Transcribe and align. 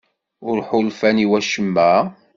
Ur 0.49 0.57
ḥulfan 0.69 1.23
i 1.23 1.25
wacemma? 1.29 1.91